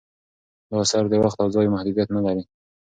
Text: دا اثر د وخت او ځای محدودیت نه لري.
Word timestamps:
دا 0.69 0.75
اثر 0.83 1.03
د 1.09 1.13
وخت 1.23 1.37
او 1.43 1.49
ځای 1.55 1.67
محدودیت 1.73 2.07
نه 2.15 2.21
لري. 2.25 2.43